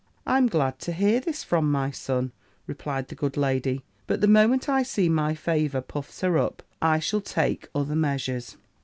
"'I'm 0.25 0.47
glad 0.47 0.79
to 0.79 0.93
hear 0.93 1.19
this 1.19 1.43
from 1.43 1.71
my 1.71 1.91
son,' 1.91 2.31
replied 2.65 3.07
the 3.09 3.13
good 3.13 3.37
lady. 3.37 3.83
'But 4.07 4.19
the 4.19 4.27
moment 4.27 4.67
I 4.67 4.81
see 4.81 5.09
my 5.09 5.35
favour 5.35 5.79
puffs 5.79 6.21
her 6.21 6.39
up, 6.39 6.63
I 6.81 6.97
shall 6.97 7.21
take 7.21 7.67
other 7.75 7.95
measures.' 7.95 8.57